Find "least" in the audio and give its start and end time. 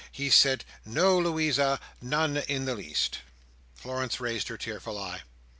2.75-3.19